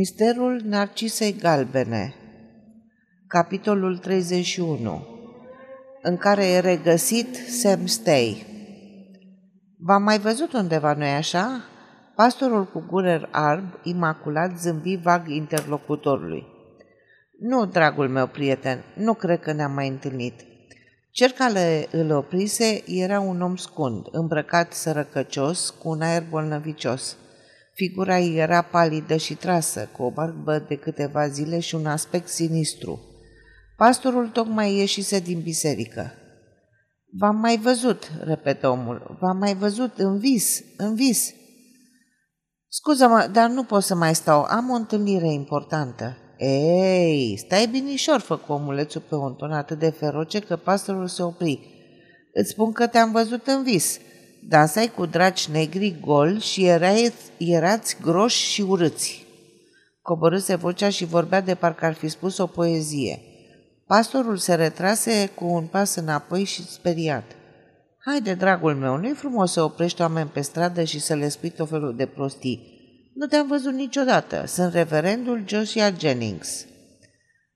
[0.00, 2.14] Misterul Narcisei Galbene
[3.26, 5.06] Capitolul 31
[6.02, 8.46] În care e regăsit Sam Stay
[9.78, 11.64] V-am mai văzut undeva, nu-i așa?
[12.14, 16.46] Pastorul cu gurer alb, imaculat, zâmbi vag interlocutorului.
[17.38, 20.40] Nu, dragul meu prieten, nu cred că ne-am mai întâlnit.
[21.10, 27.16] Cel care îl oprise era un om scund, îmbrăcat sărăcăcios, cu un aer bolnăvicios.
[27.80, 32.28] Figura ei era palidă și trasă, cu o barbă de câteva zile și un aspect
[32.28, 33.00] sinistru.
[33.76, 36.12] Pastorul tocmai ieșise din biserică.
[37.18, 41.32] V-am mai văzut, repetă omul, v-am mai văzut în vis, în vis.
[42.68, 46.16] Scuză-mă, dar nu pot să mai stau, am o întâlnire importantă.
[46.38, 51.60] Ei, stai binișor, făcu omulețul pe un ton atât de feroce că pastorul se opri.
[52.32, 53.98] Îți spun că te-am văzut în vis.
[54.48, 59.26] Dansai cu draci negri gol și erai, erați groși și urâți.
[60.02, 63.20] Coborâse vocea și vorbea de parcă ar fi spus o poezie.
[63.86, 67.24] Pastorul se retrase cu un pas înapoi și speriat.
[68.04, 71.68] Haide, dragul meu, nu-i frumos să oprești oameni pe stradă și să le spui tot
[71.68, 72.78] felul de prostii.
[73.14, 74.46] Nu te-am văzut niciodată.
[74.46, 76.66] Sunt reverendul Josiah Jennings.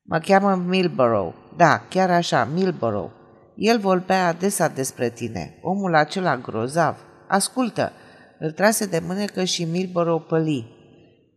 [0.03, 1.35] Mă cheamă Milborough.
[1.57, 3.11] Da, chiar așa, Milborough.
[3.55, 6.97] El vorbea adesea despre tine, omul acela grozav.
[7.29, 7.93] Ascultă,
[8.39, 10.73] îl trase de mânecă și Milborough păli.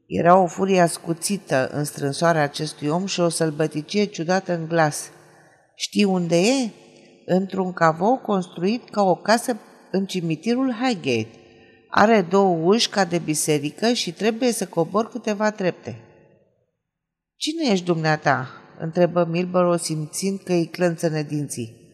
[0.08, 5.10] Era o furie ascuțită în strânsoarea acestui om și o sălbăticie ciudată în glas.
[5.76, 6.70] Știi unde e?
[7.26, 9.58] Într-un cavou construit ca o casă
[9.92, 11.30] în cimitirul Highgate.
[11.90, 16.02] Are două uși ca de biserică și trebuie să cobor câteva trepte.
[17.36, 18.48] Cine ești dumneata?"
[18.80, 21.87] întrebă Milborough simțind că îi clănță dinții.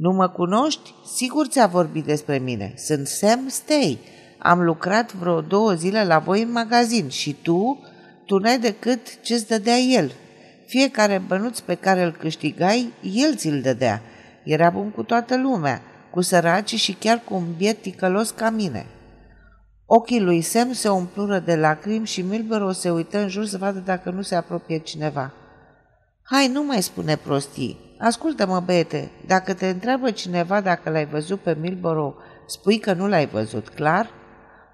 [0.00, 0.94] Nu mă cunoști?
[1.14, 2.74] Sigur ți-a vorbit despre mine.
[2.76, 3.98] Sunt Sam Stay.
[4.38, 7.82] Am lucrat vreo două zile la voi în magazin și tu,
[8.26, 10.12] tu n-ai decât ce-ți dădea el.
[10.66, 14.02] Fiecare bănuț pe care îl câștigai, el ți-l dădea.
[14.44, 18.86] Era bun cu toată lumea, cu săraci și chiar cu un biet ticălos ca mine.
[19.86, 23.78] Ochii lui Sam se umplură de lacrimi și Milbero se uită în jur să vadă
[23.78, 25.32] dacă nu se apropie cineva.
[26.30, 27.78] Hai, nu mai spune prostii.
[27.98, 32.14] Ascultă-mă, băiete, dacă te întreabă cineva dacă l-ai văzut pe Milboro,
[32.46, 34.10] spui că nu l-ai văzut, clar?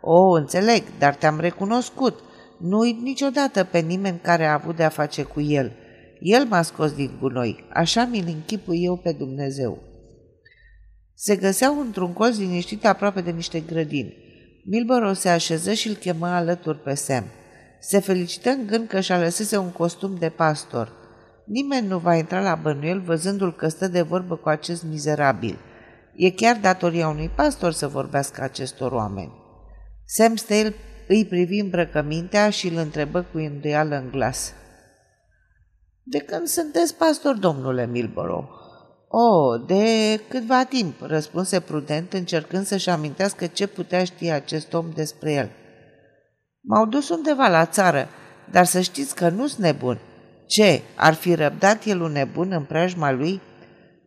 [0.01, 2.21] O, înțeleg, dar te-am recunoscut.
[2.59, 5.73] Nu uit niciodată pe nimeni care a avut de-a face cu el.
[6.21, 9.79] El m-a scos din gunoi, așa mi-l închipui eu pe Dumnezeu.
[11.15, 14.17] Se găseau într-un colț liniștit aproape de niște grădini.
[14.65, 17.25] Milboro se așeză și îl chemă alături pe Sam.
[17.81, 20.93] Se felicită în gând că și-a lăsase un costum de pastor–
[21.45, 25.59] Nimeni nu va intra la bănuiel văzându-l că stă de vorbă cu acest mizerabil.
[26.15, 29.33] E chiar datoria unui pastor să vorbească acestor oameni.
[30.07, 30.75] Sam Stale
[31.09, 34.53] îi privi îmbrăcămintea și îl întrebă cu îndoială în glas.
[36.03, 38.49] De când sunteți pastor, domnule Milborough?
[39.09, 45.33] Oh, de câtva timp, răspunse prudent, încercând să-și amintească ce putea ști acest om despre
[45.33, 45.51] el.
[46.61, 48.09] M-au dus undeva la țară,
[48.51, 49.99] dar să știți că nu-s nebun.
[50.47, 53.41] Ce, ar fi răbdat el un nebun în preajma lui?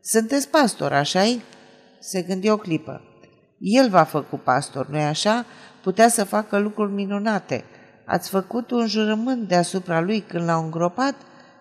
[0.01, 1.41] Sunteți pastor, așa-i?
[1.99, 3.01] Se gândi o clipă.
[3.59, 5.45] El v-a făcut pastor, nu-i așa?
[5.83, 7.63] Putea să facă lucruri minunate.
[8.05, 11.15] Ați făcut un jurământ deasupra lui când l-au îngropat?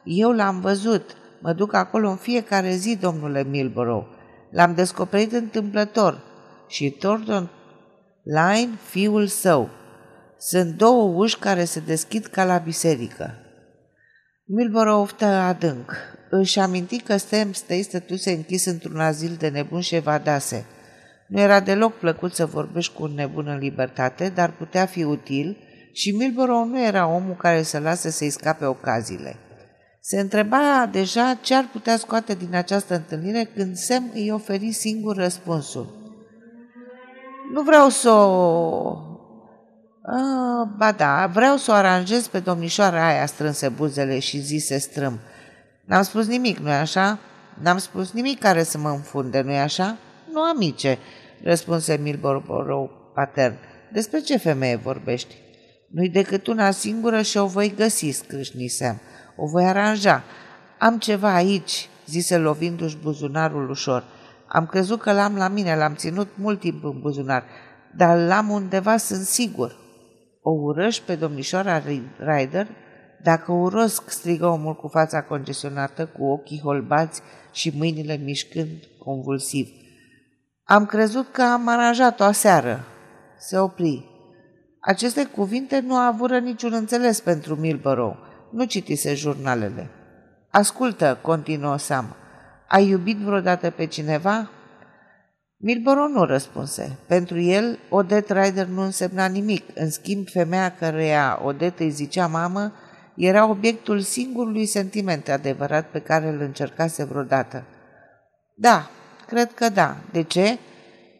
[0.04, 1.16] Eu l-am văzut.
[1.40, 4.06] Mă duc acolo în fiecare zi, domnule Milborough.
[4.50, 6.22] L-am descoperit întâmplător.
[6.68, 7.50] Și Thornton
[8.22, 9.68] Line, fiul său.
[10.38, 13.45] Sunt două uși care se deschid ca la biserică.
[14.48, 15.92] Milborough oftă adânc.
[16.30, 20.66] Își aminti că Sam Stay stătuse închis într-un azil de nebun și evadase.
[21.28, 25.56] Nu era deloc plăcut să vorbești cu un nebun în libertate, dar putea fi util
[25.92, 29.36] și Milborough nu era omul care să lase să-i scape ocaziile.
[30.00, 35.16] Se întreba deja ce ar putea scoate din această întâlnire când Sam îi oferi singur
[35.16, 35.86] răspunsul.
[37.52, 39.15] Nu vreau să o
[40.08, 45.18] Ah, ba da, vreau să o aranjez pe domnișoara aia, strânse buzele și zise strâm.
[45.84, 47.18] N-am spus nimic, nu-i așa?
[47.62, 49.96] N-am spus nimic care să mă înfunde, nu-i așa?
[50.32, 50.98] Nu, amice,
[51.42, 53.54] răspunse Milborough patern.
[53.92, 55.34] Despre ce femeie vorbești?
[55.90, 59.00] Nu-i decât una singură și o voi găsi, scrâșnisem.
[59.36, 60.22] O voi aranja.
[60.78, 64.04] Am ceva aici, zise lovindu-și buzunarul ușor.
[64.48, 67.44] Am crezut că l-am la mine, l-am ținut mult timp în buzunar,
[67.96, 69.84] dar l-am undeva, sunt sigur.
[70.48, 71.82] O urăști pe domnișoara
[72.18, 72.66] Ryder?
[73.22, 77.20] Dacă urăsc, strigă omul cu fața congestionată, cu ochii holbați
[77.52, 79.68] și mâinile mișcând convulsiv.
[80.64, 82.84] Am crezut că am aranjat-o aseară.
[83.38, 84.04] Se opri.
[84.80, 88.16] Aceste cuvinte nu avură niciun înțeles pentru Milborough.
[88.50, 89.90] Nu citise jurnalele.
[90.50, 92.16] Ascultă, continuă Sam,
[92.68, 94.50] ai iubit vreodată pe cineva?
[95.66, 96.98] Milborough nu răspunse.
[97.06, 99.64] Pentru el, Odette Rider nu însemna nimic.
[99.74, 102.72] În schimb, femeia căreia Odette îi zicea mamă
[103.16, 107.64] era obiectul singurului sentiment adevărat pe care îl încercase vreodată.
[108.54, 108.90] Da,
[109.26, 109.96] cred că da.
[110.12, 110.58] De ce?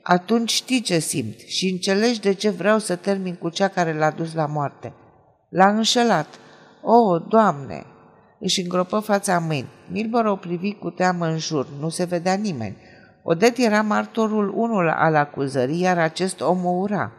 [0.03, 4.11] Atunci știi ce simt și înțelegi de ce vreau să termin cu cea care l-a
[4.11, 4.93] dus la moarte.
[5.49, 6.29] L-a înșelat.
[6.83, 7.87] O, oh, Doamne!
[8.41, 9.69] Își îngropă fața în mâini.
[9.91, 11.69] Milbor o privi cu teamă în jur.
[11.81, 12.77] Nu se vedea nimeni.
[13.29, 17.13] Odet era martorul unul al acuzării, iar acest om o ura.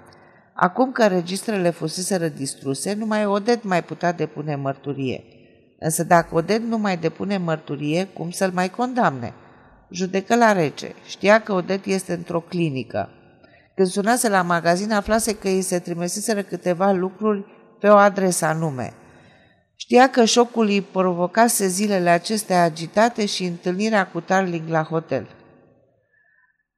[0.53, 5.23] Acum că registrele fuseseră distruse, numai Odet mai putea depune mărturie.
[5.79, 9.33] Însă dacă Odet nu mai depune mărturie, cum să-l mai condamne?
[9.89, 10.93] Judecă la rece.
[11.05, 13.09] Știa că Odet este într-o clinică.
[13.75, 17.45] Când sunase la magazin, aflase că îi se trimeseseră câteva lucruri
[17.79, 18.93] pe o adresă anume.
[19.75, 25.27] Știa că șocul îi provocase zilele acestea agitate și întâlnirea cu Tarling la hotel.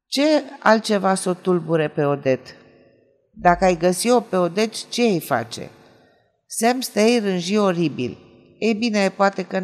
[0.10, 2.56] Ce altceva să o tulbure pe Odet?
[3.32, 5.70] Dacă ai găsi-o pe Odet, ce îi face?
[6.48, 8.18] Sam Stay rânji oribil.
[8.60, 9.60] Ei bine, poate că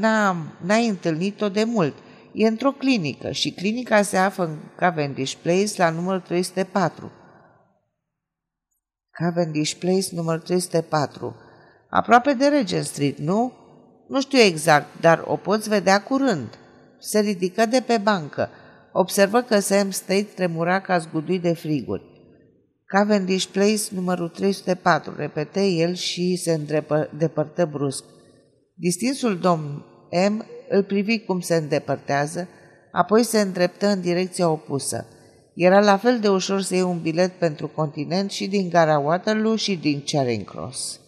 [0.61, 1.93] n-ai întâlnit-o de mult.
[2.33, 7.11] E într-o clinică și clinica se află în Cavendish Place la numărul 304.
[9.09, 11.35] Cavendish Place, numărul 304.
[11.89, 13.53] Aproape de Regent Street, nu?
[14.07, 16.57] Nu știu exact, dar o poți vedea curând.
[16.99, 18.49] Se ridică de pe bancă.
[18.97, 22.03] Observă că Sam State tremura ca zgudui de friguri.
[22.85, 28.03] Cavendish Place, numărul 304, repete el și se îndepărtă brusc.
[28.73, 29.85] Distinsul domn
[30.29, 32.47] M îl privi cum se îndepărtează,
[32.91, 35.05] apoi se îndreptă în direcția opusă.
[35.55, 39.55] Era la fel de ușor să iei un bilet pentru continent și din gara Waterloo
[39.55, 40.99] și din Charing Cross.